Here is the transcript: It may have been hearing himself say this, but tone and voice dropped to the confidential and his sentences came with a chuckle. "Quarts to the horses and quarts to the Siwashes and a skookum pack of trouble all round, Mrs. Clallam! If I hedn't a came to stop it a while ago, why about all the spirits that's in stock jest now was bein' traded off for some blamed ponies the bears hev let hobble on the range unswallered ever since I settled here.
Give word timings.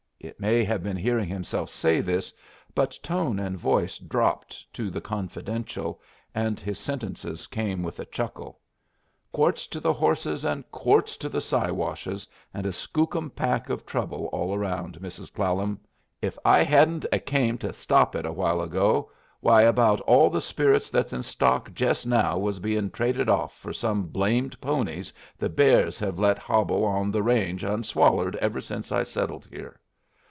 It 0.23 0.39
may 0.39 0.63
have 0.63 0.83
been 0.83 0.97
hearing 0.97 1.27
himself 1.27 1.71
say 1.71 1.99
this, 1.99 2.31
but 2.75 2.95
tone 3.01 3.39
and 3.39 3.57
voice 3.57 3.97
dropped 3.97 4.71
to 4.75 4.91
the 4.91 5.01
confidential 5.01 5.99
and 6.35 6.59
his 6.59 6.77
sentences 6.77 7.47
came 7.47 7.81
with 7.81 7.99
a 7.99 8.05
chuckle. 8.05 8.59
"Quarts 9.31 9.65
to 9.65 9.79
the 9.79 9.93
horses 9.93 10.45
and 10.45 10.63
quarts 10.71 11.17
to 11.17 11.27
the 11.27 11.41
Siwashes 11.41 12.27
and 12.53 12.67
a 12.67 12.71
skookum 12.71 13.31
pack 13.31 13.67
of 13.71 13.83
trouble 13.83 14.27
all 14.31 14.55
round, 14.59 14.99
Mrs. 15.01 15.33
Clallam! 15.33 15.79
If 16.21 16.37
I 16.45 16.61
hedn't 16.61 17.07
a 17.11 17.17
came 17.17 17.57
to 17.57 17.73
stop 17.73 18.15
it 18.15 18.23
a 18.27 18.31
while 18.31 18.61
ago, 18.61 19.11
why 19.39 19.63
about 19.63 20.01
all 20.01 20.29
the 20.29 20.39
spirits 20.39 20.91
that's 20.91 21.13
in 21.13 21.23
stock 21.23 21.73
jest 21.73 22.05
now 22.05 22.37
was 22.37 22.59
bein' 22.59 22.91
traded 22.91 23.27
off 23.27 23.57
for 23.57 23.73
some 23.73 24.03
blamed 24.03 24.61
ponies 24.61 25.11
the 25.39 25.49
bears 25.49 25.97
hev 25.97 26.19
let 26.19 26.37
hobble 26.37 26.85
on 26.85 27.09
the 27.09 27.23
range 27.23 27.63
unswallered 27.63 28.35
ever 28.35 28.61
since 28.61 28.91
I 28.91 29.01
settled 29.01 29.47
here. 29.47 29.79